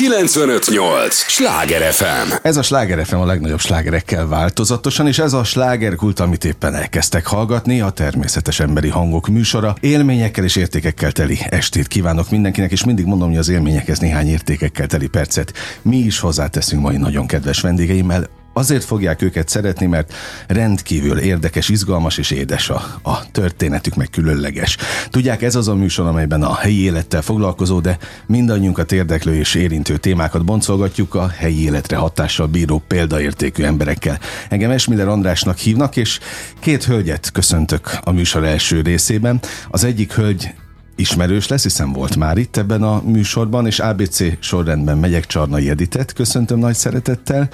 [0.00, 1.14] 958!
[1.14, 2.32] Sláger FM!
[2.42, 7.26] Ez a Sláger FM a legnagyobb slágerekkel változatosan, és ez a slágerkult, amit éppen elkezdtek
[7.26, 9.74] hallgatni, a természetes emberi hangok műsora.
[9.80, 14.86] Élményekkel és értékekkel teli estét kívánok mindenkinek, és mindig mondom, hogy az élményekhez néhány értékekkel
[14.86, 15.52] teli percet
[15.82, 18.39] mi is hozzáteszünk mai nagyon kedves vendégeimmel.
[18.60, 20.14] Azért fogják őket szeretni, mert
[20.46, 24.76] rendkívül érdekes, izgalmas és édes a, a történetük, meg különleges.
[25.10, 29.96] Tudják, ez az a műsor, amelyben a helyi élettel foglalkozó, de mindannyiunkat érdeklő és érintő
[29.96, 34.18] témákat boncolgatjuk a helyi életre hatással bíró példaértékű emberekkel.
[34.48, 36.18] Engem Esmiller Andrásnak hívnak, és
[36.58, 39.40] két hölgyet köszöntök a műsor első részében.
[39.70, 40.54] Az egyik hölgy
[41.00, 46.12] ismerős lesz, hiszen volt már itt ebben a műsorban, és ABC sorrendben megyek Csarnai Editet,
[46.12, 47.48] köszöntöm nagy szeretettel,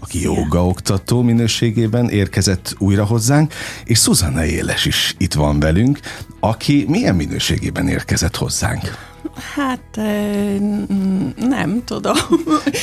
[0.00, 3.54] aki joga oktató minőségében érkezett újra hozzánk,
[3.84, 5.98] és Szuzanna Éles is itt van velünk,
[6.40, 9.08] aki milyen minőségében érkezett hozzánk?
[9.54, 9.96] Hát
[11.36, 12.16] nem tudom.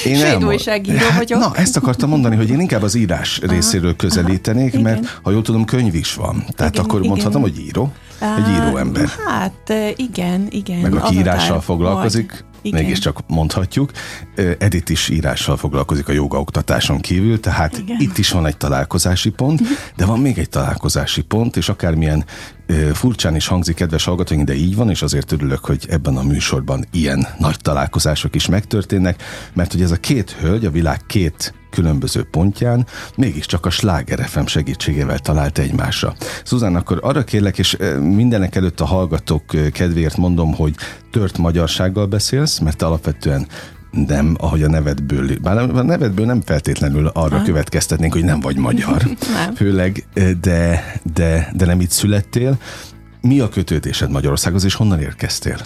[0.05, 1.39] Én Svédújságíró hát, vagyok.
[1.39, 5.11] Na, ezt akartam mondani, hogy én inkább az írás részéről közelítenék, aha, mert igen.
[5.21, 6.43] ha jól tudom, könyv is van.
[6.55, 7.09] Tehát Igen, akkor igen.
[7.09, 7.91] mondhatom, hogy író?
[8.19, 9.09] Egy író ember.
[9.27, 10.79] Hát igen, igen.
[10.79, 12.45] Meg aki írással foglalkozik.
[12.61, 12.81] Igen.
[12.83, 13.91] mégiscsak mondhatjuk.
[14.35, 17.97] Ö, Edith is írással foglalkozik a joga oktatáson kívül, tehát Igen.
[17.99, 19.61] itt is van egy találkozási pont,
[19.95, 22.25] de van még egy találkozási pont, és akármilyen
[22.93, 26.85] furcsán is hangzik, kedves hallgatóink, de így van, és azért örülök, hogy ebben a műsorban
[26.91, 29.23] ilyen nagy találkozások is megtörténnek,
[29.53, 34.45] mert hogy ez a két hölgy a világ két különböző pontján mégiscsak a Sláger FM
[34.45, 36.15] segítségével talált egymásra.
[36.43, 40.75] Szuzán, akkor arra kérlek, és mindenek előtt a hallgatók kedvéért mondom, hogy
[41.11, 43.47] tört magyarsággal beszélsz, mert alapvetően
[43.91, 49.03] nem, ahogy a nevedből, bár a nevedből nem feltétlenül arra következtetnénk, hogy nem vagy magyar.
[49.35, 49.55] Nem.
[49.55, 52.57] Főleg, ö, de, de, de nem itt születtél.
[53.21, 55.57] Mi a kötődésed Magyarországhoz, és honnan érkeztél?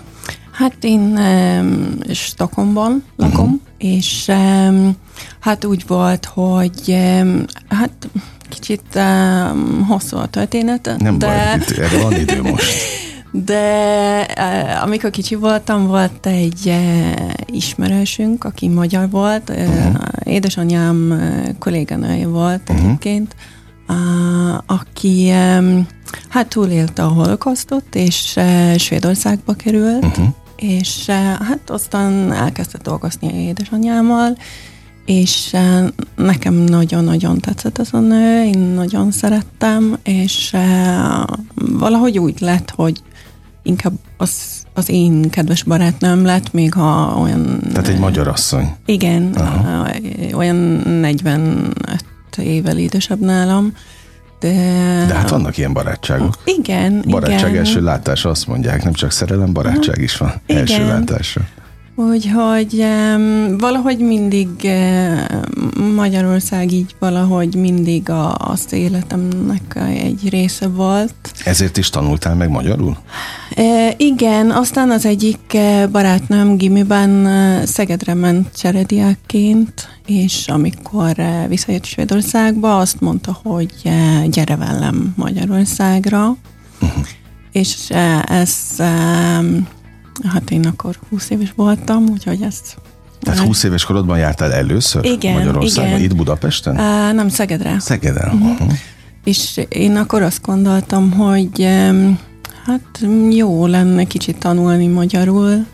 [0.52, 3.60] Hát én um, Stockholmban lakom, uh-huh.
[3.78, 4.96] és um,
[5.40, 8.10] hát úgy volt, hogy um, hát
[8.50, 12.74] kicsit um, hosszú a történet, Nem de, baj, itt, erre van idő most.
[13.32, 19.96] de uh, amikor kicsi voltam, volt egy uh, ismerősünk, aki magyar volt, uh-huh.
[20.24, 21.22] édesanyám
[21.60, 22.86] kolléganője volt uh-huh.
[22.86, 23.36] egyébként,
[24.66, 25.30] aki
[26.30, 28.40] hát túlélte a holokausztot, és
[28.78, 30.28] Svédországba került, Uh-huh.
[30.56, 31.06] és
[31.40, 34.38] hát aztán elkezdte dolgozni édesanyámmal,
[35.06, 35.56] és
[36.16, 40.56] nekem nagyon-nagyon tetszett ez a nő, én nagyon szerettem, és
[41.56, 43.02] valahogy úgy lett, hogy
[43.64, 47.60] inkább az, az én kedves barátnőm lett, még ha olyan...
[47.72, 48.76] Tehát egy magyar asszony.
[48.86, 49.88] Igen, Aha.
[50.34, 51.76] olyan 45
[52.38, 53.74] évvel idősebb nálam,
[54.40, 54.50] de...
[55.08, 56.38] De hát vannak ilyen barátságok.
[56.46, 57.66] Igen, Barátság igen.
[57.66, 60.62] első látásra azt mondják, nem csak szerelem, barátság is van Igen.
[60.62, 61.42] első látásra.
[62.10, 71.16] Úgyhogy um, valahogy mindig uh, Magyarország így valahogy mindig a, az életemnek egy része volt.
[71.46, 72.98] Ezért is tanultál meg magyarul?
[73.56, 75.58] E, igen, aztán az egyik
[75.92, 77.28] barátnőm gimiben
[77.66, 81.16] Szegedre ment cserediákként, és amikor
[81.48, 83.74] visszajött Svédországba, azt mondta, hogy
[84.30, 86.36] gyere velem Magyarországra,
[86.82, 87.06] Uh-huh.
[87.52, 87.90] és
[88.26, 89.40] ez, eh,
[90.24, 92.76] hát én akkor 20 éves voltam, úgyhogy ezt
[93.20, 96.02] Tehát 20 éves korodban jártál először Igen, Magyarországon, igen.
[96.02, 96.78] itt Budapesten?
[96.78, 97.80] Eh, nem Szegedre.
[97.80, 98.34] Szegeden.
[98.34, 98.72] Uh-huh.
[99.24, 101.68] És én akkor azt gondoltam, hogy
[102.66, 103.00] hát
[103.30, 105.66] jó lenne kicsit tanulni magyarul,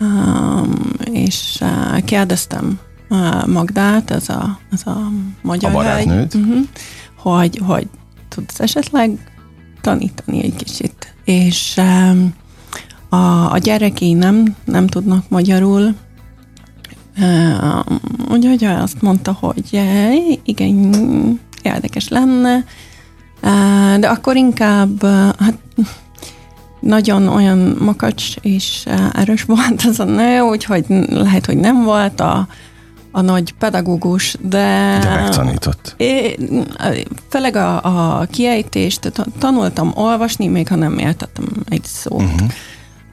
[0.00, 2.78] um, és uh, kérdeztem
[3.08, 5.10] uh, Magdát, ez a, ez a
[5.42, 6.32] magyar A barátnőd?
[6.32, 6.66] hölgy, uh-huh,
[7.16, 7.86] hogy, hogy
[8.28, 9.10] tudsz esetleg
[9.80, 11.14] tanítani egy kicsit.
[11.24, 12.34] És um,
[13.14, 15.94] a, a gyerekei nem, nem tudnak magyarul,
[18.30, 19.80] úgyhogy azt mondta, hogy
[20.44, 22.64] igen, érdekes lenne,
[23.98, 25.04] de akkor inkább
[25.38, 25.58] hát
[26.80, 32.48] nagyon olyan makacs és erős volt az a nő, úgyhogy lehet, hogy nem volt a,
[33.10, 34.98] a nagy pedagógus, de...
[35.00, 35.94] De megtanított.
[35.96, 36.38] É,
[37.28, 37.80] főleg a,
[38.18, 42.22] a kiejtést ta- tanultam olvasni, még ha nem értettem egy szót.
[42.22, 42.48] Uh-huh.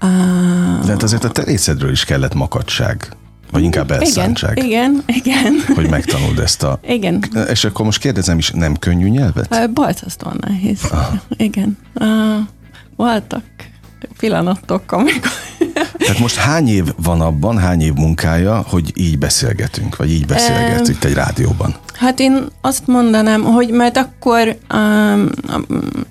[0.02, 3.16] Uh, De hát azért a te részedről is kellett makadság.
[3.52, 4.64] Vagy inkább elszántság.
[4.64, 5.54] igen, igen.
[5.76, 6.80] Hogy megtanuld ezt a...
[6.88, 7.24] Igen.
[7.50, 9.56] És akkor most kérdezem is, nem könnyű nyelvet?
[9.56, 10.80] Ö, Balcasztóan nehéz.
[11.38, 11.78] Igen.
[11.94, 12.08] Uh,
[12.96, 13.44] voltak
[14.20, 15.32] pillanatok, amikor...
[15.98, 20.88] Tehát most hány év van abban, hány év munkája, hogy így beszélgetünk, vagy így beszélgetsz
[20.88, 21.76] Em, itt egy rádióban?
[21.94, 25.30] Hát én azt mondanám, hogy mert akkor um,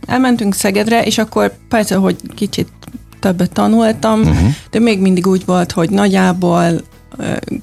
[0.06, 2.68] elmentünk Szegedre, és akkor persze, hogy kicsit
[3.20, 4.54] többet tanultam, uh-huh.
[4.70, 6.80] de még mindig úgy volt, hogy nagyjából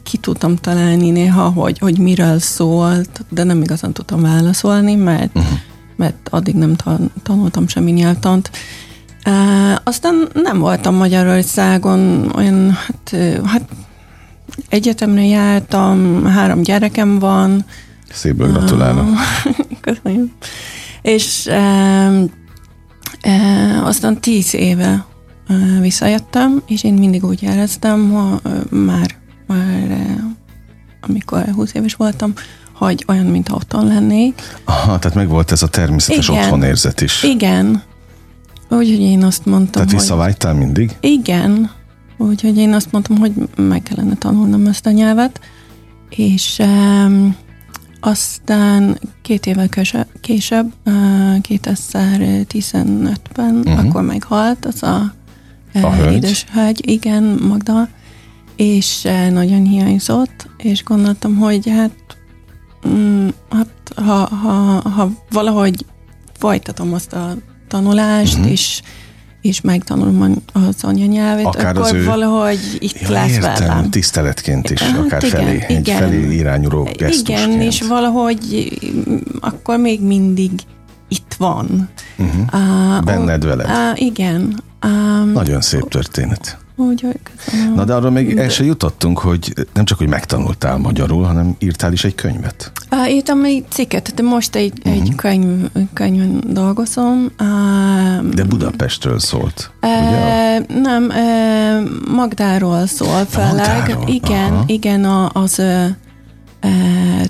[0.03, 5.57] ki tudtam találni néha, hogy, hogy miről szólt, de nem igazán tudtam válaszolni, mert, uh-huh.
[5.95, 6.75] mert addig nem
[7.23, 8.51] tanultam semmi nyelvtant.
[9.25, 13.15] Uh, aztán nem voltam Magyarországon olyan, hát,
[13.45, 13.69] hát
[14.69, 17.65] egyetemre jártam, három gyerekem van.
[18.11, 19.07] Szépből gratulálok.
[19.81, 20.31] Köszönöm.
[21.01, 22.21] És uh,
[23.25, 25.05] uh, aztán tíz éve
[25.81, 28.39] visszajöttem, és én mindig úgy éreztem, hogy
[28.69, 29.15] már,
[29.47, 30.17] már
[31.01, 32.33] amikor 20 éves voltam,
[32.73, 34.41] hogy olyan, mintha otthon lennék.
[34.65, 36.43] Aha, tehát meg volt ez a természetes Igen.
[36.43, 37.23] otthonérzet is.
[37.23, 37.83] Igen.
[38.69, 40.63] Úgyhogy én azt mondtam, Tehát visszavágytál hogy...
[40.63, 40.97] mindig?
[40.99, 41.71] Igen.
[42.17, 45.39] Úgyhogy én azt mondtam, hogy meg kellene tanulnom ezt a nyelvet,
[46.09, 47.35] és um,
[47.99, 49.69] aztán két évvel
[50.21, 50.93] később, uh,
[51.41, 53.79] 2015-ben, uh-huh.
[53.79, 55.13] akkor meghalt az a,
[55.83, 57.89] a édes hölgy, igen, Magda,
[58.55, 62.17] és uh, nagyon hiányzott, és gondoltam, hogy hát,
[62.87, 65.85] mm, hát ha, ha, ha valahogy
[66.37, 67.35] folytatom azt a
[67.67, 68.51] tanulást, uh-huh.
[68.51, 68.81] és
[69.41, 72.03] és megtanulom az anyanyelvét, akár akkor az ő...
[72.03, 73.89] valahogy itt ja, lesz értem, velem.
[73.89, 75.77] tiszteletként is, hát akár igen, felé, igen.
[75.77, 77.47] egy felé irányuló gesztusként.
[77.47, 78.69] Igen, és valahogy
[79.39, 80.51] akkor még mindig
[81.07, 81.89] itt van.
[82.17, 82.97] Uh-huh.
[82.97, 83.69] Uh, Benned veled.
[83.69, 84.63] Uh, igen.
[84.85, 86.57] Um, Nagyon szép történet.
[86.79, 87.73] Úgyhogy köszönöm.
[87.73, 91.91] Na de arról még el se jutottunk, hogy nem csak, hogy megtanultál magyarul, hanem írtál
[91.93, 92.71] is egy könyvet.
[92.91, 94.93] Uh, írtam egy cikket, de most egy, uh-huh.
[94.93, 97.31] egy könyv, könyvön dolgozom.
[97.39, 100.59] Uh, de Budapestről szólt, uh, ugye?
[100.81, 103.55] Nem, uh, Magdáról szól főleg.
[103.55, 104.07] Magdáról?
[104.07, 104.63] Igen, Aha.
[104.67, 105.61] igen, az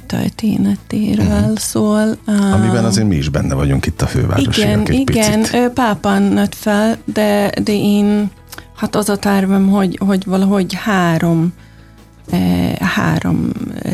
[0.06, 1.57] történetéről uh-huh.
[1.57, 2.18] szól.
[2.25, 5.69] Amiben azért mi is benne vagyunk itt a fővárosiak Igen, egy igen, picit.
[5.69, 8.29] pápán nőtt fel, de, de én
[8.77, 11.53] Hát az a tervem, hogy, hogy valahogy három,
[12.79, 13.51] három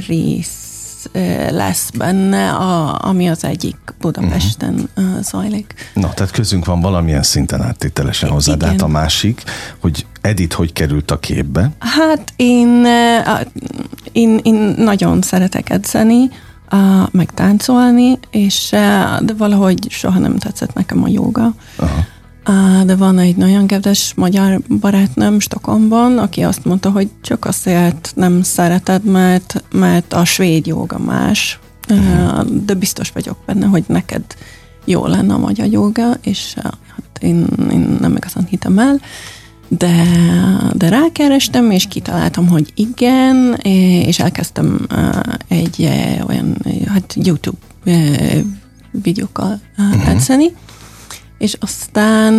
[0.07, 1.09] rész
[1.50, 5.21] lesz benne, a, ami az egyik Budapesten uh-huh.
[5.21, 5.74] zajlik.
[5.94, 9.44] Na, tehát közünk van valamilyen szinten áttételesen hozzá, de hát a másik,
[9.79, 11.71] hogy Edith hogy került a képbe?
[11.79, 12.85] Hát én,
[14.11, 16.29] én, én nagyon szeretek edzeni,
[17.11, 18.69] meg táncolni, és
[19.21, 21.53] de valahogy soha nem tetszett nekem a joga.
[21.75, 22.05] Aha
[22.85, 28.41] de van egy nagyon kedves magyar barátnőm Stockholmban, aki azt mondta, hogy csak azért nem
[28.41, 31.59] szereted, mert, mert a svéd joga más,
[31.89, 32.45] uh-huh.
[32.65, 34.23] de biztos vagyok benne, hogy neked
[34.85, 38.99] jó lenne a magyar joga, és hát én, én nem igazán hitem el,
[39.68, 40.06] de,
[40.74, 43.54] de rákerestem, és kitaláltam, hogy igen,
[44.06, 44.88] és elkezdtem
[45.48, 45.89] egy
[46.27, 46.57] olyan
[46.88, 47.57] hát YouTube
[48.92, 50.10] videókkal uh-huh.
[50.10, 50.54] edzeni,
[51.43, 52.33] és aztán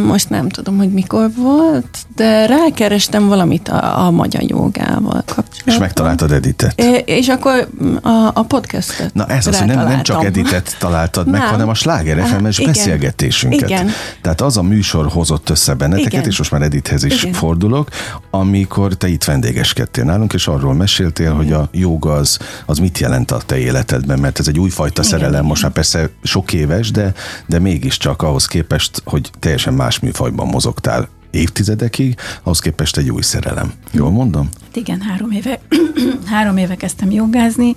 [0.00, 5.74] most nem tudom, hogy mikor volt, de rákerestem valamit a, a magyar jogával kapcsolatban.
[5.74, 6.80] És megtaláltad Editet.
[6.80, 7.68] É, és akkor
[8.02, 11.50] a, a podcastet Na ez az, hogy nem, nem csak Editet találtad meg, nem.
[11.50, 13.68] hanem a Sláger FM-es beszélgetésünket.
[13.68, 13.90] Igen.
[14.22, 16.28] Tehát az a műsor hozott össze benneteket, igen.
[16.28, 17.34] és most már Edithez is igen.
[17.34, 17.88] fordulok,
[18.30, 21.36] amikor te itt vendégeskedtél nálunk, és arról meséltél, igen.
[21.36, 25.18] hogy a joga az, az mit jelent a te életedben, mert ez egy újfajta igen,
[25.18, 27.12] szerelem, most már persze sok éves, de,
[27.46, 33.72] de mégiscsak ahhoz képest, hogy teljesen más műfajban mozogtál évtizedekig, ahhoz képest egy új szerelem.
[33.90, 34.48] Jól mondom?
[34.72, 35.60] Igen, három éve,
[36.32, 37.74] három éve kezdtem jogázni,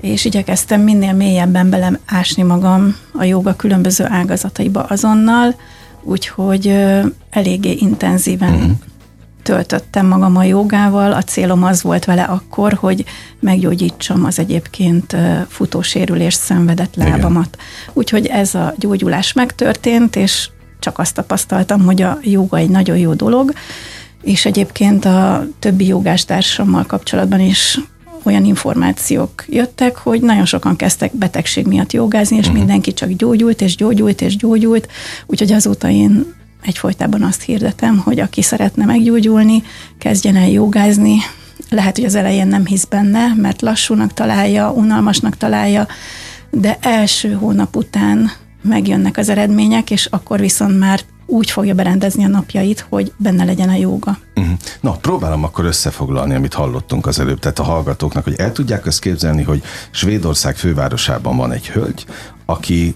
[0.00, 5.54] és igyekeztem minél mélyebben beleásni magam a joga különböző ágazataiba azonnal,
[6.02, 6.74] úgyhogy
[7.30, 8.76] eléggé intenzíven uh-huh
[9.42, 11.12] töltöttem magam a jogával.
[11.12, 13.04] A célom az volt vele akkor, hogy
[13.40, 15.16] meggyógyítsam az egyébként
[15.48, 17.48] futósérülés szenvedett lábamat.
[17.52, 17.92] Igen.
[17.92, 23.14] Úgyhogy ez a gyógyulás megtörtént, és csak azt tapasztaltam, hogy a joga egy nagyon jó
[23.14, 23.52] dolog,
[24.22, 27.80] és egyébként a többi jogástársammal kapcsolatban is
[28.22, 32.58] olyan információk jöttek, hogy nagyon sokan kezdtek betegség miatt jogázni, és uh-huh.
[32.58, 34.88] mindenki csak gyógyult, és gyógyult, és gyógyult,
[35.26, 39.62] úgyhogy azóta én egyfolytában azt hirdetem, hogy aki szeretne meggyógyulni,
[39.98, 41.16] kezdjen el jogázni.
[41.70, 45.86] Lehet, hogy az elején nem hisz benne, mert lassúnak találja, unalmasnak találja,
[46.50, 48.30] de első hónap után
[48.62, 53.68] megjönnek az eredmények, és akkor viszont már úgy fogja berendezni a napjait, hogy benne legyen
[53.68, 54.18] a jóga.
[54.34, 54.54] Uh-huh.
[54.80, 59.00] Na, próbálom akkor összefoglalni, amit hallottunk az előbb, tehát a hallgatóknak, hogy el tudják azt
[59.00, 62.06] képzelni, hogy Svédország fővárosában van egy hölgy,
[62.46, 62.94] aki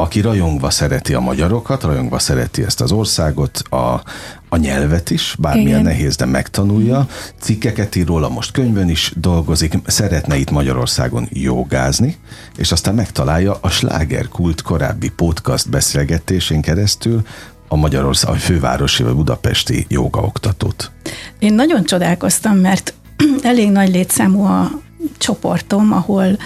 [0.00, 4.02] aki rajongva szereti a magyarokat, rajongva szereti ezt az országot, a,
[4.48, 5.82] a nyelvet is, bármilyen Igen.
[5.82, 7.06] nehéz, de megtanulja.
[7.40, 12.16] Cikkeket ír róla, most könyvön is dolgozik, szeretne itt Magyarországon jogázni,
[12.56, 17.22] és aztán megtalálja a slágerkult korábbi podcast beszélgetésén keresztül
[17.68, 20.90] a Magyarország, a fővárosi vagy budapesti jogaoktatót.
[21.38, 22.94] Én nagyon csodálkoztam, mert
[23.42, 24.70] elég nagy létszámú a
[25.16, 26.38] csoportom, ahol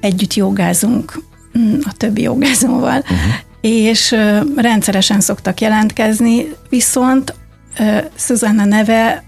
[0.00, 1.22] együtt jogázunk
[1.82, 3.18] a többi jogázóval, uh-huh.
[3.60, 4.16] és
[4.56, 7.34] rendszeresen szoktak jelentkezni, viszont
[8.14, 9.24] Susanna neve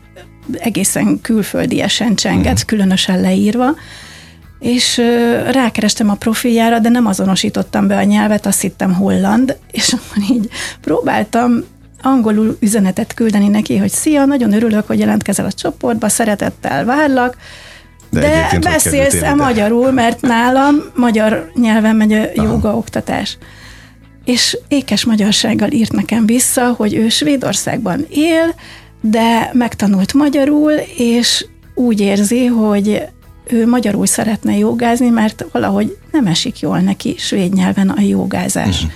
[0.53, 2.67] egészen külföldiesen csenget, uh-huh.
[2.67, 3.75] különösen leírva,
[4.59, 5.03] és
[5.51, 10.49] rákerestem a profiljára, de nem azonosítottam be a nyelvet, azt hittem holland, és akkor így
[10.81, 11.65] próbáltam
[12.03, 17.37] angolul üzenetet küldeni neki, hogy szia, nagyon örülök, hogy jelentkezel a csoportba, szeretettel várlak,
[18.21, 23.39] de, de beszélsz-e magyarul, mert nálam magyar nyelven megy a joga oktatás.
[24.25, 28.55] És ékes magyarsággal írt nekem vissza, hogy ő Svédországban él,
[29.01, 33.03] de megtanult magyarul, és úgy érzi, hogy
[33.49, 38.77] ő magyarul szeretne jogázni, mert valahogy nem esik jól neki svéd nyelven a jogázás.
[38.77, 38.93] Uh-huh.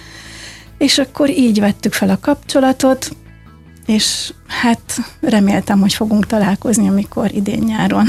[0.79, 3.11] És akkor így vettük fel a kapcsolatot,
[3.87, 8.07] és hát reméltem, hogy fogunk találkozni, amikor idén nyáron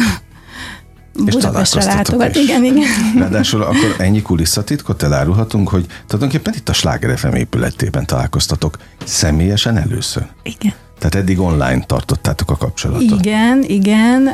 [1.13, 2.35] Budapestre látogat.
[2.35, 2.87] Igen, igen.
[3.17, 10.27] Ráadásul akkor ennyi kulisszatitkot elárulhatunk, hogy tulajdonképpen itt a Sláger FM épületében találkoztatok személyesen először.
[10.43, 10.73] Igen.
[10.99, 13.19] Tehát eddig online tartottátok a kapcsolatot.
[13.19, 14.29] Igen, igen.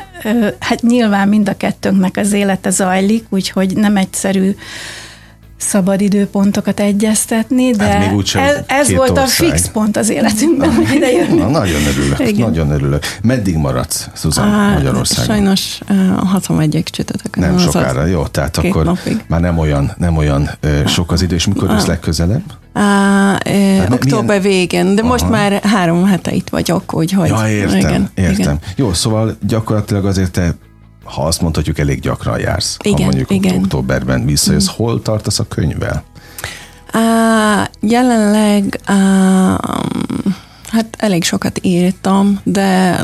[0.60, 4.56] Hát nyilván mind a kettőnknek az élete zajlik, úgyhogy nem egyszerű
[5.58, 9.48] szabad időpontokat egyeztetni, de hát még úgysem ez, ez volt ország.
[9.48, 11.36] a fix pont az életünkben, hogy ide jön.
[11.36, 12.48] Na, nagyon örülök, Igen.
[12.48, 13.04] nagyon örülök.
[13.22, 15.36] Meddig maradsz, Szuzan, Magyarországon?
[15.36, 17.44] Sajnos uh, 61 csütörtökön.
[17.44, 19.24] Nem sokára, jó, tehát akkor napig.
[19.28, 22.44] már nem olyan, nem olyan uh, sok az idő, és mikor jössz legközelebb?
[22.76, 24.42] Uh, uh, október milyen...
[24.42, 25.10] végén, de Aha.
[25.10, 27.30] most már három hete itt vagyok, úgyhogy...
[27.30, 28.34] Ja, értem, igen, értem.
[28.34, 28.60] Igen.
[28.76, 30.56] Jó, szóval gyakorlatilag azért te
[31.08, 32.78] ha azt mondhatjuk, elég gyakran jársz.
[32.84, 33.56] Igen, ha mondjuk igen.
[33.58, 34.76] októberben visszajössz, mm.
[34.76, 36.04] hol tartasz a könyvvel?
[36.94, 38.96] Uh, jelenleg uh,
[40.68, 43.02] hát elég sokat írtam, de,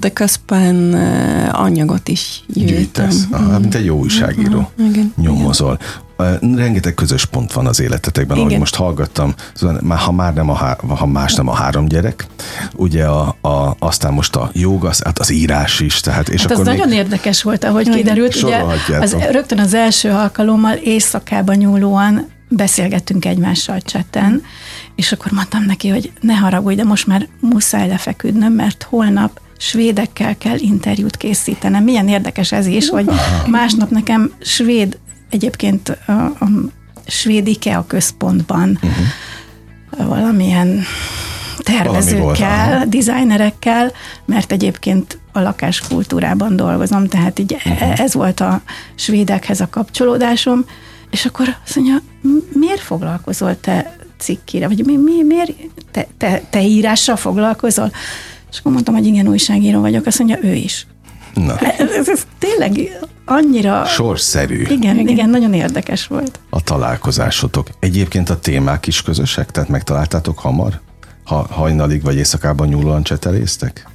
[0.00, 3.10] de közben uh, anyagot is gyűjtöm.
[3.30, 4.58] Aha, mint egy jó újságíró.
[4.58, 4.88] Uh-huh.
[4.88, 5.78] Igen, Nyomozol.
[5.80, 6.03] Igen.
[6.40, 8.48] Rengeteg közös pont van az életetekben, Igen.
[8.48, 12.26] ahogy most hallgattam, szóval ha már nem a, há, ha más nem a három gyerek,
[12.74, 16.00] ugye a, a, aztán most a joga, hát az írás is.
[16.00, 16.78] Tehát, és hát akkor az még...
[16.78, 18.42] nagyon érdekes volt, ahogy kiderült.
[18.42, 18.62] Ugye
[19.00, 24.42] az, rögtön az első alkalommal éjszakában nyúlóan beszélgettünk egymással cseten,
[24.94, 30.36] és akkor mondtam neki, hogy ne haragudj, de most már muszáj lefeküdnöm, mert holnap svédekkel
[30.36, 31.84] kell interjút készítenem.
[31.84, 33.10] Milyen érdekes ez is, hogy
[33.46, 34.98] másnap nekem svéd
[35.34, 36.48] egyébként a, a
[37.06, 40.08] svéd IKEA központban uh-huh.
[40.08, 40.82] valamilyen
[41.58, 43.92] tervezőkkel, Valami designerekkel,
[44.24, 48.00] mert egyébként a lakáskultúrában dolgozom, tehát így uh-huh.
[48.00, 48.62] ez volt a
[48.94, 50.64] svédekhez a kapcsolódásom,
[51.10, 51.96] és akkor azt mondja,
[52.52, 55.52] miért foglalkozol te cikkire, vagy mi, mi, miért
[55.90, 57.92] te, te, te írással foglalkozol?
[58.50, 60.86] És akkor mondtam, hogy igen, újságíró vagyok, azt mondja, ő is.
[61.34, 61.58] Na.
[61.58, 63.84] Ez, ez tényleg annyira...
[63.84, 64.60] Sorszerű.
[64.60, 66.40] Igen, igen, igen, nagyon érdekes volt.
[66.50, 67.68] A találkozásotok.
[67.78, 69.50] Egyébként a témák is közösek?
[69.50, 70.80] Tehát megtaláltátok hamar?
[71.24, 73.88] Ha hajnalig vagy éjszakában nyúlóan cseteléztek?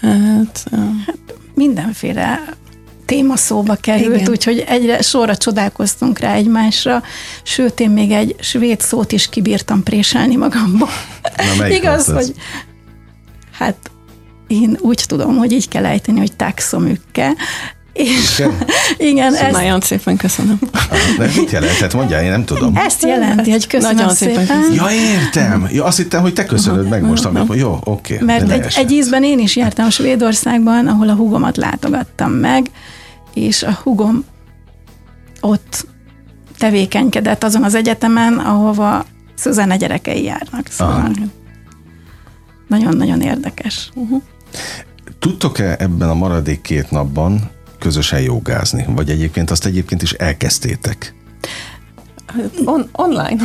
[0.00, 0.66] Hát,
[1.06, 2.40] hát mindenféle
[3.06, 4.30] téma szóba került, Igen.
[4.30, 7.02] úgyhogy egyre sorra csodálkoztunk rá egymásra,
[7.42, 10.88] sőt, én még egy svéd szót is kibírtam préselni magamból.
[11.58, 12.34] Na, Igaz, hogy
[13.52, 13.76] hát
[14.46, 17.32] én úgy tudom, hogy így kell ejteni, hogy taxomükke,
[17.94, 18.52] és igen,
[19.10, 19.56] igen szóval ezt...
[19.56, 20.58] Nagyon szépen köszönöm.
[21.18, 21.76] De mit jelent?
[21.76, 22.76] Tehát mondjál, én nem tudom.
[22.76, 24.46] Ezt jelenti, hogy köszönöm Nagyon szépen.
[24.46, 24.72] szépen.
[24.72, 25.68] Ja, értem.
[25.70, 28.14] Ja, azt hittem, hogy te köszönöd meg most, amikor jó, oké.
[28.14, 32.70] Okay, Mert egy, egy ízben én is jártam Svédországban, ahol a hugomat látogattam meg,
[33.34, 34.24] és a hugom
[35.40, 35.86] ott
[36.58, 40.66] tevékenykedett azon az egyetemen, ahova Szuzanne gyerekei járnak.
[40.70, 41.10] Szóval
[42.68, 43.90] nagyon-nagyon érdekes.
[43.94, 44.22] Uh-huh.
[45.18, 48.84] Tudtok-e ebben a maradék két napban közösen jogázni?
[48.88, 51.14] Vagy egyébként azt egyébként is elkezdtétek?
[52.64, 53.42] On, online.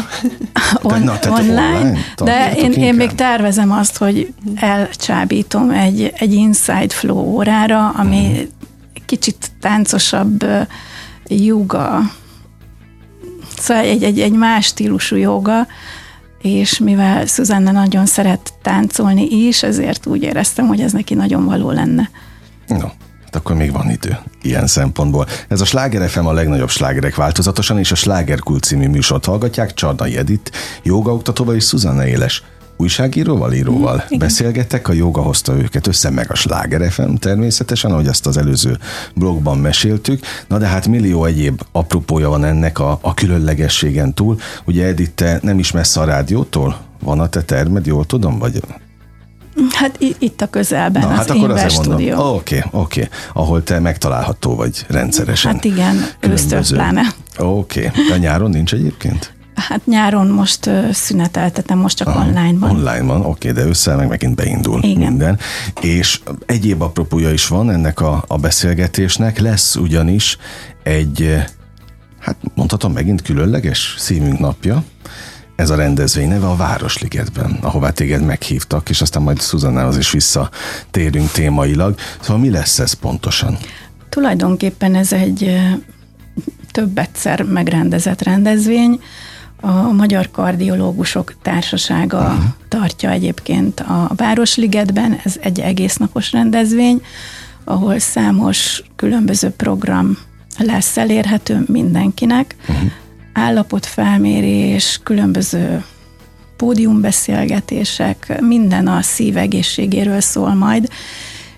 [0.81, 6.89] On, Na, online, online de én, én még tervezem azt, hogy elcsábítom egy, egy Inside
[6.89, 8.47] Flow órára, ami uh-huh.
[9.05, 10.45] kicsit táncosabb
[11.27, 12.01] joga,
[13.57, 15.67] szóval egy, egy, egy más stílusú joga,
[16.41, 21.71] és mivel Szuzanna nagyon szeret táncolni is, ezért úgy éreztem, hogy ez neki nagyon való
[21.71, 22.09] lenne.
[22.67, 22.87] No,
[23.23, 25.27] hát akkor még van idő ilyen szempontból.
[25.47, 30.17] Ez a Sláger FM a legnagyobb slágerek változatosan, és a Slágerkult című műsort hallgatják Csardai
[30.17, 30.51] Edit,
[30.83, 32.43] jogaoktatóval és Szuzanna Éles
[32.79, 34.19] újságíróval, íróval mm, Igen.
[34.19, 38.77] beszélgettek, a joga hozta őket össze, meg a Sláger FM természetesen, ahogy azt az előző
[39.15, 40.25] blogban meséltük.
[40.47, 44.39] Na de hát millió egyéb apropója van ennek a, a különlegességen túl.
[44.65, 46.77] Ugye Edith, te nem is messze a rádiótól?
[47.03, 48.61] Van a te termed, jól tudom, vagy
[49.71, 51.69] Hát itt a közelben, Na, az hát akkor mondom.
[51.69, 52.33] Studio.
[52.33, 53.01] Oké, okay, oké.
[53.01, 53.17] Okay.
[53.33, 55.53] Ahol te megtalálható vagy rendszeresen.
[55.53, 57.01] Hát igen, ősztől pláne.
[57.37, 57.85] Oké.
[57.85, 58.11] Okay.
[58.11, 59.33] A nyáron nincs egyébként?
[59.59, 62.69] Hát nyáron most uh, szüneteltetem, most csak Aha, online van.
[62.69, 64.97] Online van, oké, de össze meg megint beindul Igen.
[64.97, 65.39] minden.
[65.81, 69.39] És egyéb apropója is van ennek a, a beszélgetésnek.
[69.39, 70.37] Lesz ugyanis
[70.83, 71.43] egy,
[72.19, 74.83] hát mondhatom megint különleges szívünk napja,
[75.55, 81.31] ez a rendezvény neve a Városligetben, ahová téged meghívtak, és aztán majd Szuzannához is visszatérünk
[81.31, 81.95] témailag.
[82.19, 83.57] Szóval mi lesz ez pontosan?
[84.09, 85.59] Tulajdonképpen ez egy
[86.71, 89.01] több egyszer megrendezett rendezvény.
[89.61, 92.43] A Magyar Kardiológusok Társasága uh-huh.
[92.67, 97.01] tartja egyébként a Városligetben, ez egy egész napos rendezvény,
[97.63, 100.17] ahol számos különböző program
[100.57, 102.55] lesz elérhető mindenkinek.
[102.67, 102.91] Uh-huh
[103.39, 105.83] állapotfelmérés, különböző
[106.57, 110.89] pódiumbeszélgetések, minden a szív egészségéről szól majd,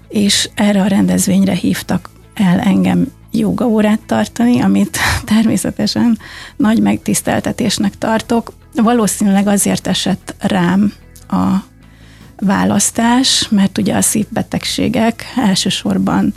[0.07, 4.97] és erre a rendezvényre hívtak el engem jogaórát tartani, amit
[5.35, 6.17] természetesen
[6.55, 8.53] nagy megtiszteltetésnek tartok.
[8.75, 10.93] Valószínűleg azért esett rám
[11.29, 11.55] a
[12.39, 16.33] választás, mert ugye a szívbetegségek elsősorban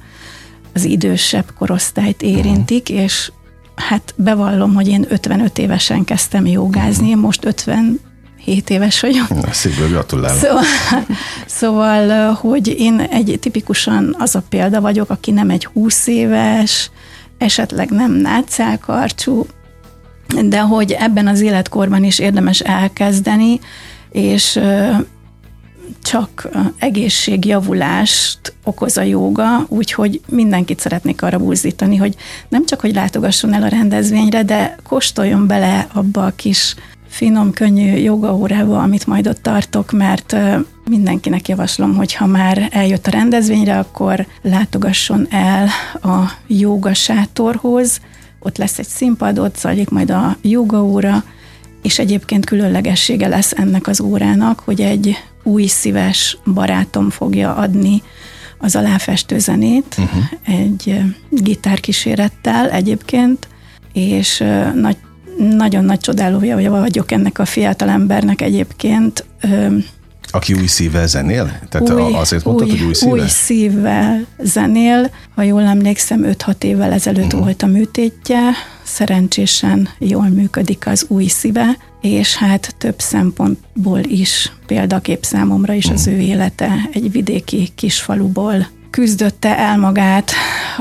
[0.75, 3.31] az idősebb korosztályt érintik, és
[3.75, 7.45] Hát bevallom, hogy én 55 évesen kezdtem jogázni, most
[8.45, 9.27] 57 éves vagyok.
[9.51, 10.39] Szívből gratulálok.
[10.39, 10.65] Szóval,
[11.47, 16.91] szóval, hogy én egy tipikusan az a példa vagyok, aki nem egy 20 éves,
[17.39, 19.47] esetleg nem nátszálkarcsú,
[20.45, 23.61] de hogy ebben az életkorban is érdemes elkezdeni,
[24.13, 24.61] és
[26.03, 26.49] csak
[26.79, 32.15] egészségjavulást okoz a jóga, úgyhogy mindenkit szeretnék arra buzdítani, hogy
[32.49, 36.75] nem csak, hogy látogasson el a rendezvényre, de kóstoljon bele abba a kis
[37.15, 40.37] finom, könnyű jogaórába, amit majd ott tartok, mert
[40.89, 45.69] mindenkinek javaslom, hogy ha már eljött a rendezvényre, akkor látogasson el
[46.03, 48.01] a joga sátorhoz,
[48.39, 51.25] ott lesz egy színpad, ott zajlik majd a jogaóra,
[51.83, 58.03] és egyébként különlegessége lesz ennek az órának, hogy egy új szíves barátom fogja adni
[58.59, 60.25] az aláfestő zenét, uh-huh.
[60.61, 63.49] egy gitárkísérettel egyébként,
[63.93, 64.97] és nagy,
[65.39, 69.25] nagyon nagy csodálója vagyok ennek a fiatal embernek egyébként.
[70.31, 71.59] Aki új szívvel zenél?
[71.69, 73.19] Tehát új, azért mondtad, új, hogy új szívvel?
[73.19, 75.11] Új szívvel zenél.
[75.35, 77.41] Ha jól emlékszem, 5-6 évvel ezelőtt uh-huh.
[77.41, 78.41] volt a műtétje.
[78.83, 86.07] Szerencsésen jól működik az új szíve, és hát több szempontból is példakép számomra is az
[86.07, 90.31] ő élete egy vidéki kisfaluból küzdötte el magát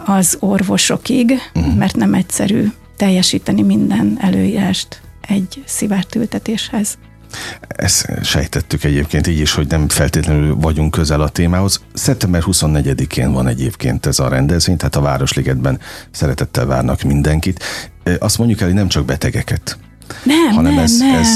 [0.06, 1.76] az orvosokig, uh-huh.
[1.76, 2.68] mert nem egyszerű
[3.04, 6.98] teljesíteni minden előírást egy szivártültetéshez.
[7.68, 11.82] Ezt sejtettük egyébként így is, hogy nem feltétlenül vagyunk közel a témához.
[11.94, 15.80] Szeptember 24-én van egyébként ez a rendezvény, tehát a Városligetben
[16.12, 17.64] szeretettel várnak mindenkit.
[18.20, 19.78] Azt mondjuk el, hogy nem csak betegeket,
[20.24, 21.16] nem, hanem nem, ez, nem.
[21.16, 21.30] ez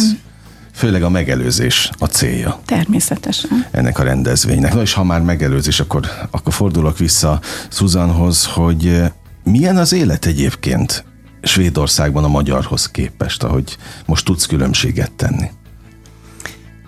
[0.74, 2.60] főleg a megelőzés a célja.
[2.66, 3.66] Természetesen.
[3.72, 4.74] Ennek a rendezvénynek.
[4.74, 9.02] Na és ha már megelőzés, akkor, akkor fordulok vissza Szuzanhoz, hogy
[9.44, 11.06] milyen az élet egyébként
[11.48, 15.50] Svédországban a magyarhoz képest, ahogy most tudsz különbséget tenni?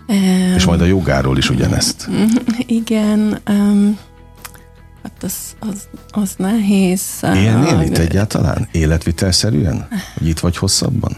[0.07, 2.09] Um, És majd a jogáról is ugyanezt.
[2.81, 3.97] Igen, um,
[5.03, 7.01] hát az, az, az nehéz.
[7.21, 8.67] Élnél itt egyáltalán?
[8.71, 9.87] Életvitelszerűen?
[10.17, 11.17] Hogy itt vagy hosszabban?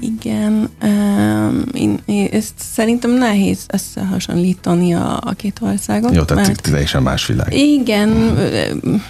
[0.00, 6.14] Igen, um, én, én, ezt szerintem nehéz összehasonlítani a, a két országot.
[6.14, 7.54] Jó, tehát mert, teljesen más világ.
[7.54, 9.02] Igen, hmm.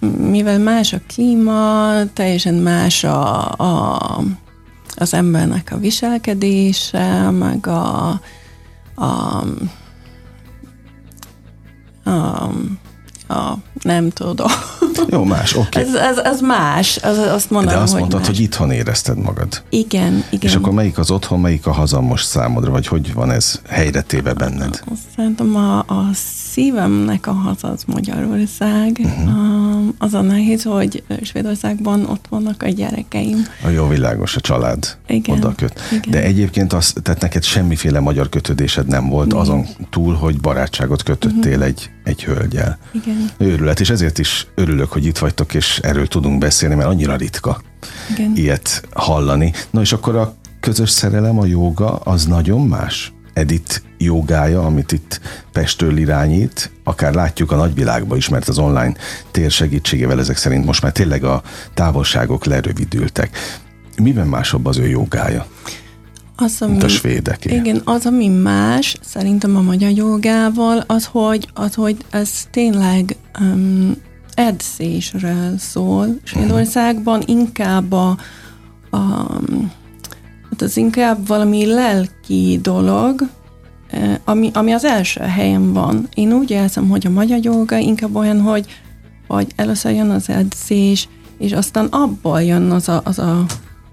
[0.00, 4.22] Mivel más a klíma, teljesen más a, a
[4.96, 8.20] az embernek a viselkedése, meg a,
[8.94, 9.44] a,
[12.04, 12.50] a
[13.28, 14.46] a, nem tudom.
[15.08, 15.80] Jó, más, oké.
[15.80, 15.82] Okay.
[15.82, 18.28] Ez, ez, ez más, az, azt mondom, De azt hogy mondtad, más.
[18.28, 19.62] hogy itthon érezted magad.
[19.68, 20.50] Igen, igen.
[20.50, 24.00] És akkor melyik az otthon, melyik a haza most számodra, vagy hogy van ez helyre
[24.00, 24.82] téve benned?
[25.16, 26.10] Szerintem a, a
[26.52, 29.00] szívemnek a haza az Magyarország.
[29.02, 29.94] Uh-huh.
[29.98, 33.46] Az a nehéz, hogy Svédországban ott vannak a gyerekeim.
[33.64, 35.80] A jó világos, a család igen, oda köt.
[35.90, 36.10] Igen.
[36.10, 39.40] De egyébként az, tehát neked semmiféle magyar kötődésed nem volt Nincs.
[39.40, 41.66] azon túl, hogy barátságot kötöttél uh-huh.
[41.66, 42.78] egy, egy hölgyel.
[42.92, 43.30] Igen.
[43.38, 47.60] Őrület, és ezért is örülök, hogy itt vagytok, és erről tudunk beszélni, mert annyira ritka
[48.10, 48.32] Igen.
[48.34, 49.52] ilyet hallani.
[49.70, 53.12] Na és akkor a közös szerelem, a joga, az nagyon más?
[53.32, 55.20] Edit jogája, amit itt
[55.52, 58.94] Pestől irányít, akár látjuk a nagyvilágban is, mert az online
[59.30, 61.42] tér segítségével ezek szerint most már tényleg a
[61.74, 63.38] távolságok lerövidültek.
[64.02, 65.46] Miben másabb az ő jogája?
[66.40, 67.44] Az, ami, Mint a svédek.
[67.44, 73.96] Igen, az, ami más szerintem a magyar jogával, az, hogy, az, hogy ez tényleg um,
[74.34, 76.18] edzésről szól.
[76.22, 78.16] Svédországban inkább a,
[78.90, 78.98] a
[80.50, 83.28] hát az inkább valami lelki dolog,
[83.90, 86.08] eh, ami, ami az első helyen van.
[86.14, 88.66] Én úgy érzem, hogy a magyar joga inkább olyan, hogy,
[89.26, 93.44] hogy először jön az edzés, és aztán abból jön az, a, az, a,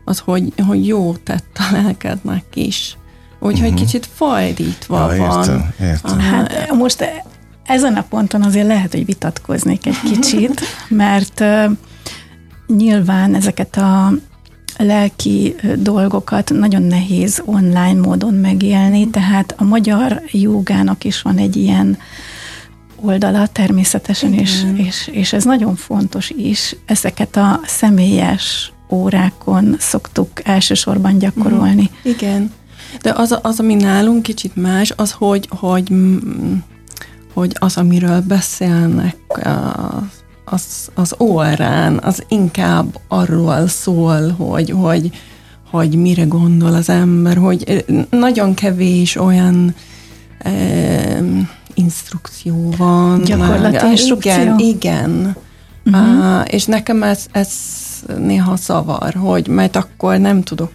[0.06, 2.98] az hogy, hogy jó tett a lelkednek is.
[3.40, 3.86] Úgyhogy uh-huh.
[3.86, 5.40] kicsit fordítva ja, van.
[5.40, 6.20] Értem, értem.
[6.20, 7.06] Hát most
[7.66, 11.72] ezen a ponton azért lehet, hogy vitatkoznék egy kicsit, mert uh,
[12.68, 14.14] nyilván ezeket a
[14.78, 21.98] lelki dolgokat nagyon nehéz online módon megélni, tehát a magyar jogának is van egy ilyen
[22.96, 26.76] oldala természetesen, és, és, és ez nagyon fontos is.
[26.86, 31.90] Ezeket a személyes órákon szoktuk elsősorban gyakorolni.
[32.08, 32.52] Mm, igen.
[33.02, 35.94] De az, az, ami nálunk kicsit más, az, hogy, hogy,
[37.34, 39.48] hogy az, amiről beszélnek
[40.46, 45.12] az, az órán, az inkább arról szól, hogy, hogy,
[45.72, 49.76] hogy mire gondol az ember, hogy nagyon kevés olyan
[50.38, 50.54] e,
[51.74, 53.24] instrukció van.
[53.24, 54.34] Gyakorlati instrukció.
[54.34, 55.36] Igen, igen.
[55.86, 56.40] Uh-huh.
[56.40, 57.50] Uh, és nekem ez, ez
[58.18, 60.72] néha szavar, hogy mert akkor nem tudok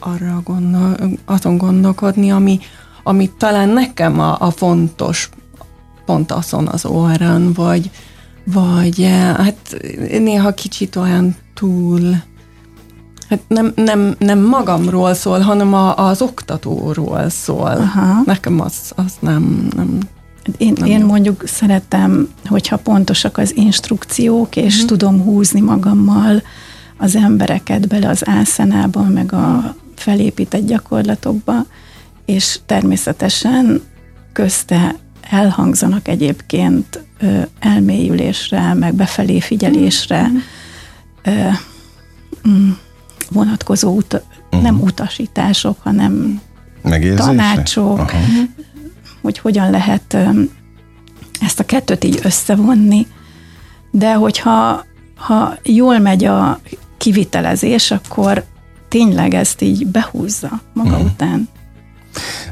[0.00, 2.58] arra gondol, azon gondolkodni, ami,
[3.02, 5.28] ami talán nekem a, a fontos
[6.04, 7.90] pont azon az órán, vagy,
[8.44, 9.76] vagy eh, hát
[10.18, 12.22] néha kicsit olyan túl,
[13.28, 17.70] hát nem, nem, nem magamról szól, hanem a, az oktatóról szól.
[17.70, 18.22] Aha.
[18.24, 19.98] Nekem az, az nem, nem
[20.58, 24.88] én, nem én mondjuk szeretem, hogyha pontosak az instrukciók, és uh-huh.
[24.88, 26.42] tudom húzni magammal
[26.96, 31.66] az embereket bele az ászenába, meg a felépített gyakorlatokba,
[32.24, 33.82] és természetesen
[34.32, 34.94] közte
[35.30, 40.36] elhangzanak egyébként ö, elmélyülésre, meg befelé figyelésre mm.
[41.22, 41.48] ö,
[42.48, 42.70] mm,
[43.30, 44.62] vonatkozó ut- uh-huh.
[44.62, 46.40] nem utasítások, hanem
[46.82, 47.24] Megérzése?
[47.24, 48.18] tanácsok, Aha.
[49.22, 50.16] Hogy hogyan lehet
[51.40, 53.06] ezt a kettőt így összevonni.
[53.90, 54.84] De hogyha
[55.16, 56.60] ha jól megy a
[56.96, 58.44] kivitelezés, akkor
[58.88, 61.04] tényleg ezt így behúzza maga uh-huh.
[61.04, 61.48] után.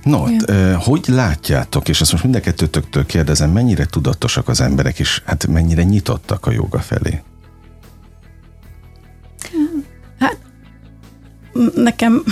[0.03, 0.77] No, Igen.
[0.77, 5.47] hogy látjátok, és ezt most mind a kettőtöktől kérdezem, mennyire tudatosak az emberek, és hát
[5.47, 7.23] mennyire nyitottak a joga felé?
[10.19, 10.39] Hát
[11.75, 12.23] nekem,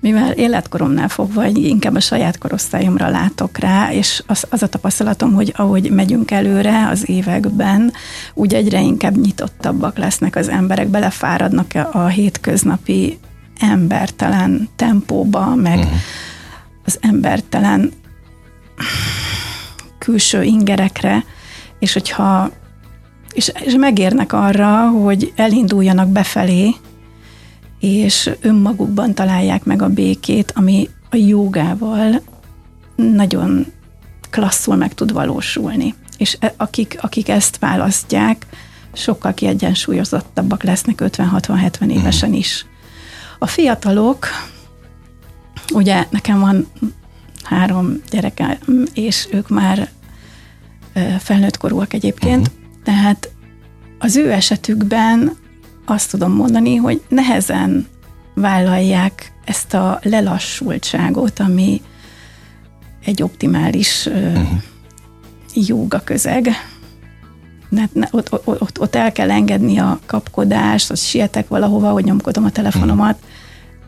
[0.00, 5.52] mivel életkoromnál fogva, inkább a saját korosztályomra látok rá, és az, az a tapasztalatom, hogy
[5.56, 7.92] ahogy megyünk előre az években,
[8.34, 13.18] úgy egyre inkább nyitottabbak lesznek az emberek, belefáradnak a hétköznapi
[13.58, 15.92] embertelen tempóba, meg uh-huh
[16.90, 17.92] az embertelen
[19.98, 21.24] külső ingerekre,
[21.78, 22.50] és hogyha
[23.32, 26.74] és, és megérnek arra, hogy elinduljanak befelé,
[27.80, 32.22] és önmagukban találják meg a békét, ami a jogával
[32.96, 33.66] nagyon
[34.30, 35.94] klasszul meg tud valósulni.
[36.16, 38.46] És e, akik, akik ezt választják,
[38.92, 42.66] sokkal kiegyensúlyozottabbak lesznek 50-60-70 évesen is.
[43.38, 44.26] A fiatalok
[45.72, 46.66] Ugye nekem van
[47.42, 48.58] három gyereke,
[48.94, 49.88] és ők már
[51.18, 52.82] felnőtt korúak egyébként, uh-huh.
[52.84, 53.30] tehát
[53.98, 55.36] az ő esetükben
[55.90, 57.86] azt tudom mondani, hogy nehezen
[58.34, 61.82] vállalják ezt a lelassultságot, ami
[63.04, 64.48] egy optimális uh-huh.
[65.54, 66.48] jóga közeg.
[67.68, 72.50] Mert ott, ott, ott el kell engedni a kapkodást, ott sietek valahova, hogy nyomkodom a
[72.50, 73.38] telefonomat, uh-huh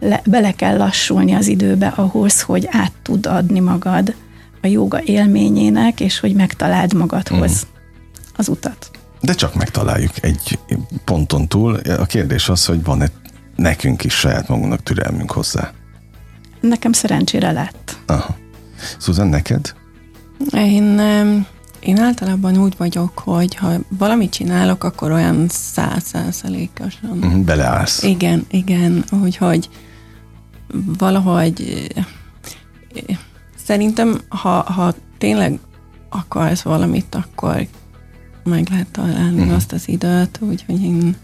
[0.02, 4.14] le, bele kell lassulni az időbe ahhoz, hogy át tud adni magad
[4.62, 7.74] a joga élményének, és hogy megtaláld magadhoz mm.
[8.36, 8.90] az utat.
[9.22, 10.58] De csak megtaláljuk egy
[11.04, 11.74] ponton túl.
[11.74, 13.06] A kérdés az, hogy van-e
[13.56, 15.72] nekünk is saját magunknak türelmünk hozzá?
[16.61, 17.98] Nekem szerencsére lett.
[18.06, 18.37] Aha.
[18.98, 19.74] Susan, neked?
[20.54, 21.00] Én,
[21.80, 27.16] én általában úgy vagyok, hogy ha valamit csinálok, akkor olyan száz százalékosan.
[27.16, 28.02] Mhm, beleállsz.
[28.02, 29.68] Igen, igen, úgyhogy hogy
[30.98, 31.87] valahogy
[33.66, 35.58] szerintem, ha, ha tényleg
[36.08, 37.66] akarsz valamit, akkor
[38.44, 39.55] meg lehet találni uh-huh.
[39.55, 41.16] azt az időt, úgyhogy én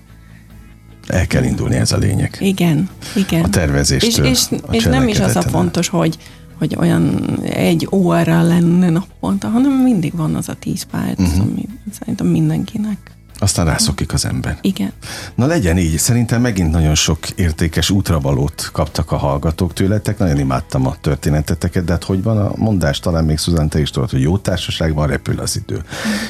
[1.06, 2.36] el kell indulni, ez a lényeg.
[2.40, 3.44] Igen, igen.
[3.44, 4.24] A tervezéstől.
[4.24, 6.18] És, és, és nem is az a fontos, hogy,
[6.58, 11.40] hogy olyan egy óra lenne naponta, hanem mindig van az a tíz perc, uh-huh.
[11.40, 11.68] ami
[12.00, 14.58] szerintem mindenkinek Aztán rászokik az ember.
[14.60, 14.92] Igen.
[15.34, 20.86] Na legyen így, szerintem megint nagyon sok értékes útravalót kaptak a hallgatók tőletek, nagyon imádtam
[20.86, 24.20] a történeteteket, de hát hogy van a mondás, talán még Szuzán, te is tudod, hogy
[24.20, 25.82] jó társaságban repül az idő.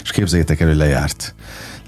[0.03, 1.35] És képzeljétek el, hogy lejárt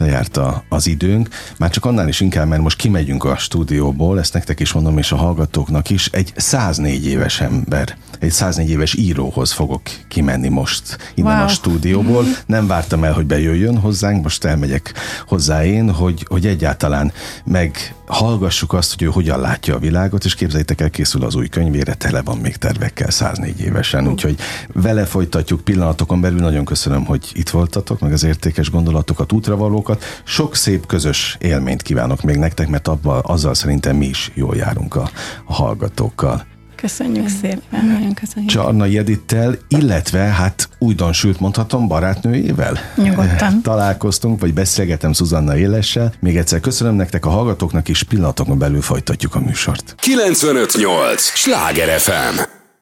[0.01, 1.29] lejárt a, az időnk.
[1.59, 5.13] Már csak annál is inkább, mert most kimegyünk a stúdióból, ezt nektek is mondom, és
[5.13, 11.37] a hallgatóknak is, egy 104 éves ember, egy 104 éves íróhoz fogok kimenni most innen
[11.37, 11.45] wow.
[11.45, 12.25] a stúdióból.
[12.47, 14.93] Nem vártam el, hogy bejöjjön hozzánk, most elmegyek
[15.27, 17.13] hozzá én, hogy, hogy egyáltalán
[17.45, 21.49] meg hallgassuk azt, hogy ő hogyan látja a világot, és képzeljétek el, készül az új
[21.49, 24.37] könyvére, tele van még tervekkel 104 évesen, úgyhogy
[24.73, 26.39] vele folytatjuk pillanatokon belül.
[26.39, 30.05] Nagyon köszönöm, hogy itt voltatok, meg az értékes gondolatokat, útravalókat.
[30.25, 34.95] Sok szép közös élményt kívánok még nektek, mert abban, azzal szerintem mi is jól járunk
[34.95, 35.11] a,
[35.45, 36.45] a hallgatókkal.
[36.81, 37.87] Köszönjük szépen.
[37.87, 38.51] Nagyon köszönjük.
[38.51, 42.79] Csarnai Edittel, illetve hát újdonsült mondhatom barátnőjével.
[42.97, 43.63] Nyugodtan.
[43.71, 46.13] Találkoztunk, vagy beszélgetem Szuzanna Élessel.
[46.21, 49.95] Még egyszer köszönöm nektek a hallgatóknak, és pillanatokon belül folytatjuk a műsort.
[49.99, 51.23] 958!
[51.23, 52.59] Sláger FM!